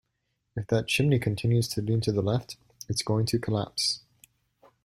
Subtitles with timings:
[0.55, 2.57] If that chimney continues to lean to the left,
[2.89, 3.99] it's going to collapse.